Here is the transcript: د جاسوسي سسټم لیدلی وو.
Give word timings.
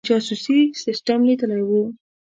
د 0.03 0.03
جاسوسي 0.07 0.59
سسټم 0.83 1.19
لیدلی 1.27 1.61
وو. 1.69 1.83